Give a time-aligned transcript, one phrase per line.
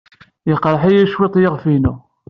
[0.49, 1.93] Yeqreḥ-iyi cwiṭ yiɣef-inu.